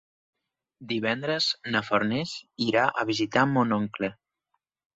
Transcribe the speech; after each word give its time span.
Divendres 0.93 1.49
na 1.75 1.83
Farners 1.91 2.33
irà 2.71 2.89
a 3.03 3.07
visitar 3.13 3.47
mon 3.55 3.79
oncle. 3.81 4.13